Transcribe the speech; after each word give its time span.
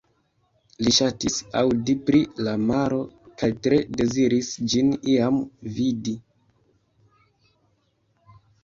Li 0.85 0.93
ŝatis 0.95 1.35
aŭdi 1.61 1.95
pri 2.07 2.21
la 2.47 2.55
maro, 2.63 2.99
kaj 3.43 3.51
tre 3.69 3.81
deziris 4.01 4.51
ĝin 4.75 4.93
iam 5.15 5.41
vidi. 5.79 6.19